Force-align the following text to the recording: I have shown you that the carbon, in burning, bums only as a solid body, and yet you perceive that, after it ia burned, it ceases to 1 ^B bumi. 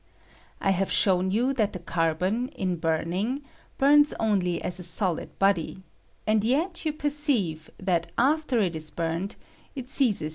I 0.59 0.71
have 0.71 0.91
shown 0.91 1.29
you 1.29 1.53
that 1.53 1.73
the 1.73 1.79
carbon, 1.79 2.47
in 2.55 2.77
burning, 2.77 3.43
bums 3.77 4.15
only 4.19 4.59
as 4.59 4.79
a 4.79 4.83
solid 4.83 5.37
body, 5.37 5.83
and 6.25 6.43
yet 6.43 6.83
you 6.85 6.91
perceive 6.93 7.69
that, 7.77 8.11
after 8.17 8.57
it 8.61 8.75
ia 8.75 8.81
burned, 8.95 9.35
it 9.75 9.91
ceases 9.91 10.17
to 10.17 10.23
1 10.23 10.29
^B 10.29 10.29
bumi. 10.29 10.29